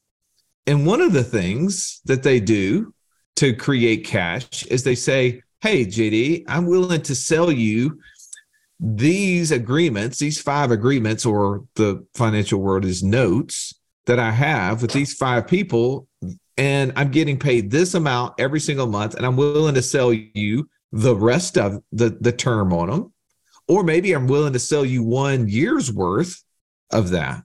[0.67, 2.93] And one of the things that they do
[3.37, 7.99] to create cash is they say, Hey, JD, I'm willing to sell you
[8.81, 13.75] these agreements, these five agreements, or the financial word is notes
[14.07, 16.07] that I have with these five people.
[16.59, 19.15] And I'm getting paid this amount every single month.
[19.15, 23.13] And I'm willing to sell you the rest of the, the term on them.
[23.69, 26.43] Or maybe I'm willing to sell you one year's worth
[26.91, 27.43] of that.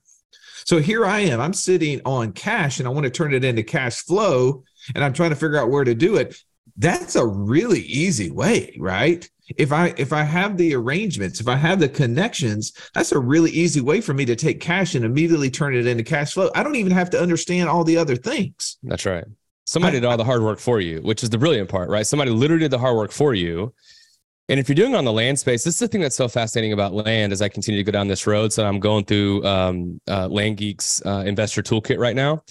[0.65, 1.39] So here I am.
[1.41, 4.63] I'm sitting on cash and I want to turn it into cash flow
[4.95, 6.36] and I'm trying to figure out where to do it,
[6.77, 9.29] that's a really easy way, right?
[9.57, 13.51] If I if I have the arrangements, if I have the connections, that's a really
[13.51, 16.49] easy way for me to take cash and immediately turn it into cash flow.
[16.55, 18.77] I don't even have to understand all the other things.
[18.83, 19.25] That's right.
[19.65, 22.07] Somebody I, did all the hard work for you, which is the brilliant part, right?
[22.07, 23.73] Somebody literally did the hard work for you.
[24.49, 26.27] And if you're doing it on the land space, this is the thing that's so
[26.27, 28.51] fascinating about land as I continue to go down this road.
[28.51, 32.43] So I'm going through um, uh, Land Geeks uh, Investor Toolkit right now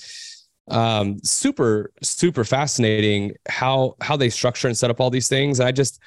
[0.68, 5.60] um, super super fascinating how how they structure and set up all these things.
[5.60, 6.00] I just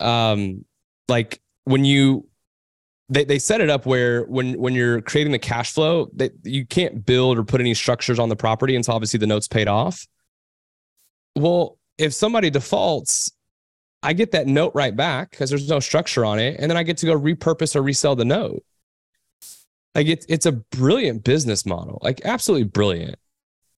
[0.00, 0.64] um
[1.08, 2.26] like when you
[3.10, 6.66] they, they set it up where when when you're creating the cash flow that you
[6.66, 10.06] can't build or put any structures on the property until obviously the note's paid off.
[11.36, 13.32] Well if somebody defaults
[14.04, 16.84] i get that note right back because there's no structure on it and then i
[16.84, 18.62] get to go repurpose or resell the note.
[19.94, 23.18] Like it's it's a brilliant business model like absolutely brilliant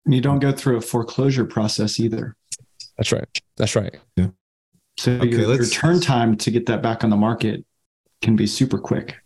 [0.10, 2.36] and you don't go through a foreclosure process either.
[2.98, 3.28] That's right.
[3.58, 3.96] That's right.
[4.16, 4.30] Yeah.
[4.98, 7.64] So okay, your, your turn time to get that back on the market
[8.24, 9.18] can be super quick.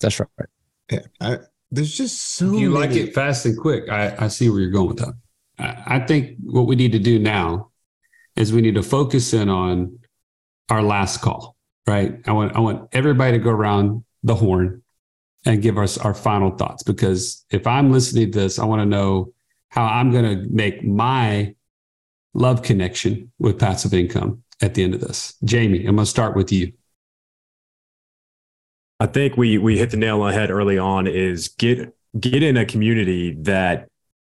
[0.00, 0.48] That's right.
[0.90, 1.38] Yeah, I,
[1.70, 3.88] there's just so you like it fast and quick.
[3.88, 5.14] I, I see where you're going with that.
[5.56, 7.70] I, I think what we need to do now
[8.34, 10.00] is we need to focus in on
[10.68, 11.54] our last call,
[11.86, 12.18] right?
[12.26, 14.82] I want I want everybody to go around the horn
[15.46, 18.86] and give us our final thoughts because if I'm listening to this, I want to
[18.86, 19.33] know
[19.74, 21.52] how I'm going to make my
[22.32, 25.34] love connection with passive income at the end of this.
[25.42, 26.72] Jamie, I'm going to start with you.
[29.00, 32.44] I think we we hit the nail on the head early on is get get
[32.44, 33.88] in a community that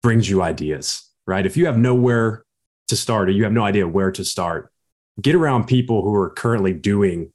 [0.01, 1.45] brings you ideas, right?
[1.45, 2.45] If you have nowhere
[2.87, 4.71] to start or you have no idea where to start,
[5.21, 7.33] get around people who are currently doing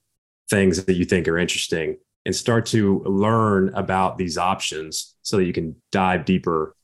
[0.49, 5.45] things that you think are interesting and start to learn about these options so that
[5.45, 6.75] you can dive deeper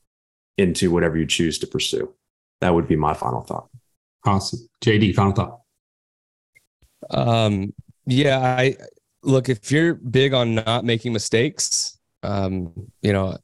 [0.57, 2.13] into whatever you choose to pursue.
[2.61, 3.69] That would be my final thought.
[4.25, 4.67] Awesome.
[4.83, 5.61] JD, final thought.
[7.09, 7.73] Um,
[8.05, 8.75] yeah, I
[9.23, 11.97] look if you're big on not making mistakes.
[12.23, 13.37] Um, you know,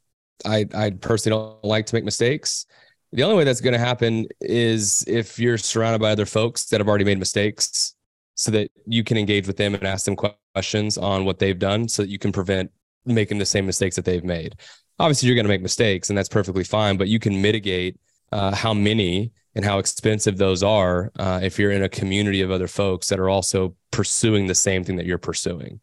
[0.44, 2.66] I I personally don't like to make mistakes.
[3.12, 6.80] The only way that's going to happen is if you're surrounded by other folks that
[6.80, 7.94] have already made mistakes,
[8.34, 11.88] so that you can engage with them and ask them questions on what they've done,
[11.88, 12.70] so that you can prevent
[13.06, 14.56] making the same mistakes that they've made.
[14.98, 16.96] Obviously, you're going to make mistakes, and that's perfectly fine.
[16.96, 17.98] But you can mitigate
[18.32, 22.50] uh, how many and how expensive those are uh, if you're in a community of
[22.50, 25.80] other folks that are also pursuing the same thing that you're pursuing.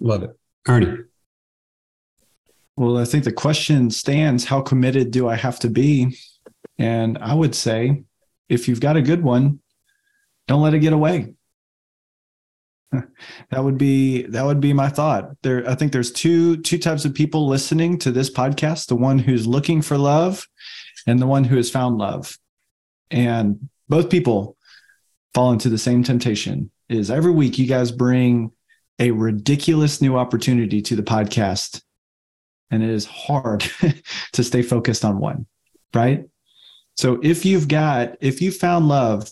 [0.00, 0.30] Love it.
[0.68, 1.04] Ernie.
[2.76, 6.18] Well, I think the question stands how committed do I have to be?
[6.78, 8.02] And I would say
[8.48, 9.60] if you've got a good one,
[10.48, 11.34] don't let it get away.
[13.50, 15.30] That would be that would be my thought.
[15.42, 19.18] There I think there's two two types of people listening to this podcast, the one
[19.18, 20.46] who's looking for love
[21.06, 22.38] and the one who has found love.
[23.10, 24.56] And both people
[25.34, 28.52] fall into the same temptation is every week you guys bring
[28.98, 31.82] a ridiculous new opportunity to the podcast
[32.70, 33.64] and it is hard
[34.32, 35.46] to stay focused on one,
[35.94, 36.24] right?
[36.96, 39.30] So if you've got, if you found love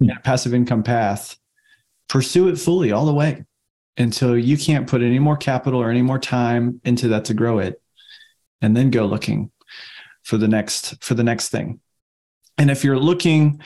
[0.00, 1.36] in a passive income path,
[2.08, 3.44] pursue it fully all the way
[3.96, 7.58] until you can't put any more capital or any more time into that to grow
[7.58, 7.80] it.
[8.60, 9.50] And then go looking
[10.22, 11.80] for the next, for the next thing.
[12.56, 13.60] And if you're looking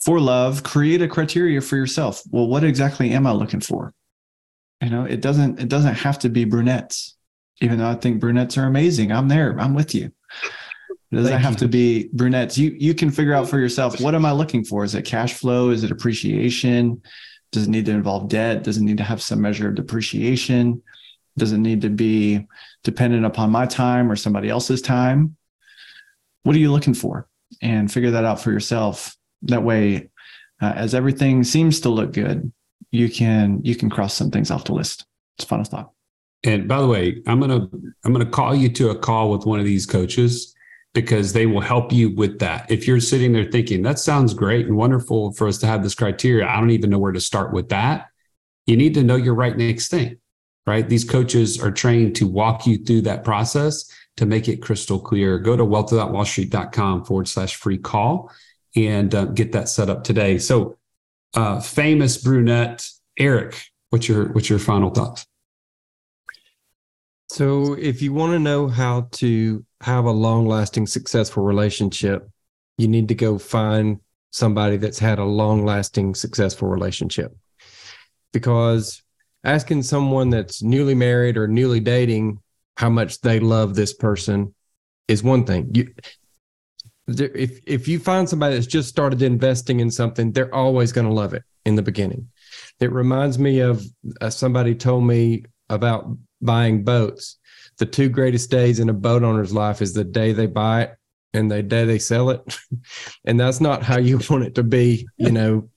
[0.00, 2.22] for love, create a criteria for yourself.
[2.30, 3.94] Well, what exactly am I looking for?
[4.82, 7.16] You know, it doesn't, it doesn't have to be brunettes
[7.60, 9.12] even though I think brunettes are amazing.
[9.12, 9.58] I'm there.
[9.58, 10.12] I'm with you.
[11.10, 11.58] It doesn't Thank have you.
[11.60, 12.58] to be brunettes.
[12.58, 14.84] You you can figure out for yourself what am I looking for?
[14.84, 15.70] Is it cash flow?
[15.70, 17.02] Is it appreciation?
[17.52, 18.62] Does it need to involve debt?
[18.62, 20.82] Does it need to have some measure of depreciation?
[21.36, 22.46] Does it need to be
[22.84, 25.36] dependent upon my time or somebody else's time?
[26.42, 27.28] What are you looking for?
[27.62, 29.16] And figure that out for yourself.
[29.42, 30.10] That way,
[30.60, 32.52] uh, as everything seems to look good,
[32.90, 35.06] you can you can cross some things off the list.
[35.38, 35.92] It's final thought.
[36.44, 37.68] And by the way, I'm gonna
[38.04, 40.54] I'm gonna call you to a call with one of these coaches
[41.02, 42.70] because they will help you with that.
[42.70, 45.94] If you're sitting there thinking that sounds great and wonderful for us to have this
[45.94, 48.08] criteria, I don't even know where to start with that.
[48.66, 50.16] You need to know your right next thing,
[50.66, 50.88] right?
[50.88, 55.38] These coaches are trained to walk you through that process to make it crystal clear.
[55.38, 58.32] Go to wealth.wallstreet.com forward slash free call
[58.74, 60.38] and uh, get that set up today.
[60.38, 60.76] So,
[61.34, 62.88] uh, famous brunette
[63.18, 65.26] Eric, what's your what's your final thoughts?
[67.30, 72.28] So, if you want to know how to have a long lasting, successful relationship,
[72.76, 74.00] you need to go find
[74.30, 77.36] somebody that's had a long lasting, successful relationship.
[78.32, 79.02] Because
[79.44, 82.40] asking someone that's newly married or newly dating
[82.76, 84.54] how much they love this person
[85.08, 85.70] is one thing.
[85.74, 85.94] You,
[87.08, 91.12] if if you find somebody that's just started investing in something, they're always going to
[91.12, 92.28] love it in the beginning.
[92.80, 93.82] It reminds me of
[94.20, 97.38] uh, somebody told me about buying boats.
[97.78, 100.96] The two greatest days in a boat owner's life is the day they buy it
[101.32, 102.58] and the day they sell it.
[103.24, 105.68] and that's not how you want it to be, you know.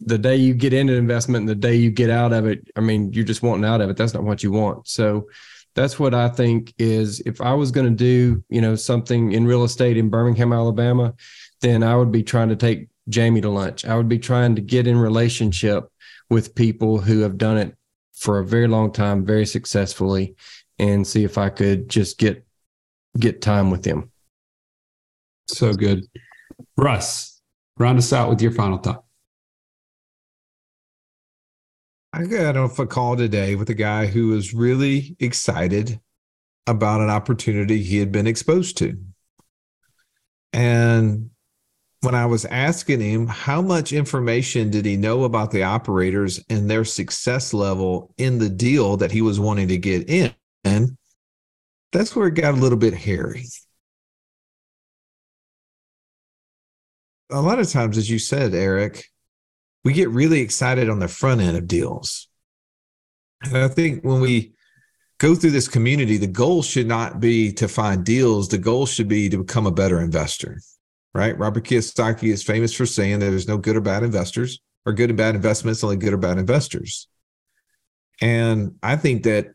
[0.00, 2.80] The day you get into investment and the day you get out of it, I
[2.80, 3.96] mean, you're just wanting out of it.
[3.96, 4.88] That's not what you want.
[4.88, 5.28] So
[5.76, 9.46] that's what I think is if I was going to do, you know, something in
[9.46, 11.14] real estate in Birmingham, Alabama,
[11.60, 13.84] then I would be trying to take Jamie to lunch.
[13.84, 15.84] I would be trying to get in relationship
[16.30, 17.76] with people who have done it
[18.14, 20.34] for a very long time, very successfully,
[20.78, 22.44] and see if I could just get
[23.18, 24.10] get time with them.
[25.48, 26.06] So good.
[26.76, 27.40] Russ,
[27.78, 29.04] round us out with your final thought.
[32.12, 36.00] I got off a call today with a guy who was really excited
[36.66, 38.98] about an opportunity he had been exposed to.
[40.52, 41.30] And
[42.00, 46.70] when I was asking him how much information did he know about the operators and
[46.70, 50.32] their success level in the deal that he was wanting to get in,
[50.64, 50.96] and
[51.92, 53.46] that's where it got a little bit hairy.
[57.30, 59.04] A lot of times, as you said, Eric,
[59.84, 62.28] we get really excited on the front end of deals.
[63.42, 64.54] And I think when we
[65.18, 68.48] go through this community, the goal should not be to find deals.
[68.48, 70.58] The goal should be to become a better investor
[71.14, 71.38] right?
[71.38, 75.10] Robert Kiyosaki is famous for saying that there's no good or bad investors or good
[75.10, 77.08] and bad investments, only good or bad investors.
[78.20, 79.48] And I think that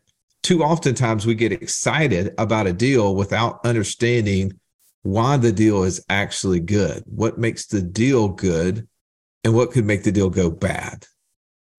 [0.44, 4.58] too oftentimes we get excited about a deal without understanding
[5.02, 8.86] why the deal is actually good, what makes the deal good,
[9.42, 11.04] and what could make the deal go bad.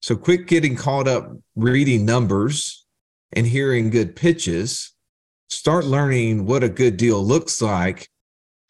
[0.02, 2.86] So quit getting caught up reading numbers
[3.32, 4.94] and hearing good pitches.
[5.50, 8.10] Start learning what a good deal looks like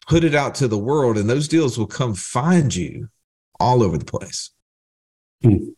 [0.06, 3.08] put it out to the world, and those deals will come find you
[3.58, 4.50] all over the place.
[5.42, 5.70] Hmm.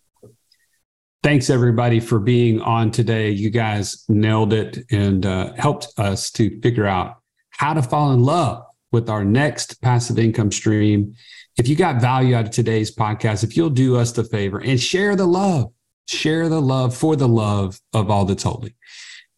[1.22, 3.30] Thanks, everybody, for being on today.
[3.30, 7.16] You guys nailed it and uh, helped us to figure out
[7.50, 11.14] how to fall in love with our next passive income stream.
[11.58, 14.80] If you got value out of today's podcast, if you'll do us the favor and
[14.80, 15.72] share the love,
[16.06, 18.76] share the love for the love of all that's holy.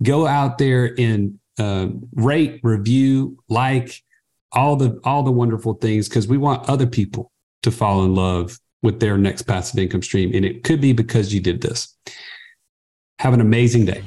[0.02, 4.02] Go out there and uh, rate, review, like,
[4.52, 7.30] all the all the wonderful things because we want other people
[7.62, 11.32] to fall in love with their next passive income stream and it could be because
[11.34, 11.96] you did this.
[13.18, 14.02] Have an amazing day.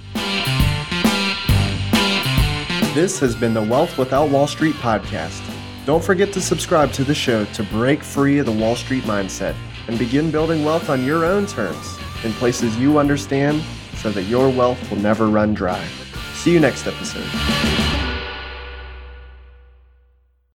[2.94, 5.42] This has been the Wealth Without Wall Street podcast.
[5.86, 9.56] Don't forget to subscribe to the show to break free of the wall street mindset
[9.88, 13.62] and begin building wealth on your own terms in places you understand
[13.96, 15.84] so that your wealth will never run dry.
[16.36, 17.83] See you next episode